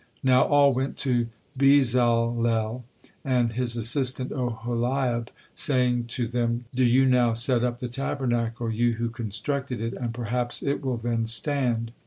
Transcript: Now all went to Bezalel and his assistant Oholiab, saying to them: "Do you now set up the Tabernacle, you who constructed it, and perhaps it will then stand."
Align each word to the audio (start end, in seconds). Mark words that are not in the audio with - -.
Now 0.23 0.41
all 0.45 0.73
went 0.73 0.97
to 1.05 1.27
Bezalel 1.55 2.83
and 3.23 3.53
his 3.53 3.77
assistant 3.77 4.31
Oholiab, 4.31 5.27
saying 5.53 6.05
to 6.07 6.25
them: 6.27 6.65
"Do 6.73 6.83
you 6.83 7.05
now 7.05 7.35
set 7.35 7.63
up 7.63 7.77
the 7.77 7.87
Tabernacle, 7.87 8.71
you 8.71 8.93
who 8.93 9.11
constructed 9.11 9.79
it, 9.79 9.93
and 9.93 10.11
perhaps 10.11 10.63
it 10.63 10.83
will 10.83 10.97
then 10.97 11.27
stand." 11.27 11.91